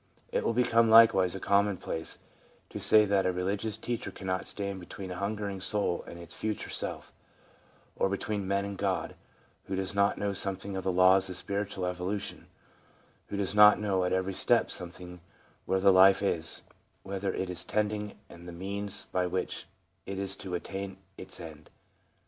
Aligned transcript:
It 0.31 0.43
will 0.43 0.55
become 0.55 0.89
likewise 0.89 1.35
a 1.35 1.39
commonplace 1.39 2.17
to 2.71 2.79
say 2.79 3.05
that 3.05 3.27
a 3.27 3.31
religious 3.31 3.77
teacher 3.77 4.09
cannot 4.09 4.47
stand 4.47 4.79
between 4.79 5.11
a 5.11 5.15
hungering 5.19 5.61
soul 5.61 6.03
and 6.07 6.17
its 6.17 6.33
future 6.33 6.71
self, 6.71 7.13
or 7.95 8.09
between 8.09 8.47
men 8.47 8.65
and 8.65 8.79
God, 8.79 9.13
who 9.65 9.75
does 9.75 9.93
not 9.93 10.17
know 10.17 10.33
something 10.33 10.75
of 10.75 10.83
the 10.83 10.91
laws 10.91 11.29
of 11.29 11.35
spiritual 11.35 11.83
evolu 11.83 12.19
tion, 12.19 12.47
who 13.27 13.37
does 13.37 13.53
not 13.53 13.79
know 13.79 14.03
at 14.03 14.11
every 14.11 14.33
step 14.33 14.71
something 14.71 15.13
of 15.13 15.19
where 15.67 15.79
the 15.79 15.93
life 15.93 16.23
is, 16.23 16.63
whither 17.03 17.31
it 17.31 17.47
is 17.47 17.63
tending, 17.63 18.15
and 18.27 18.47
the 18.47 18.51
means 18.51 19.05
by 19.05 19.27
which 19.27 19.67
it 20.07 20.17
is 20.17 20.35
to 20.37 20.55
attain 20.55 20.97
its 21.15 21.39
end. 21.39 21.69